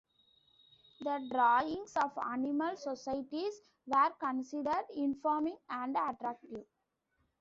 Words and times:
The 1.01 1.27
drawings 1.29 1.95
of 1.95 2.17
animal 2.17 2.75
societies 2.75 3.61
were 3.85 4.09
considered 4.19 4.85
"informing 4.95 5.57
and 5.69 5.95
attractive". 5.95 6.65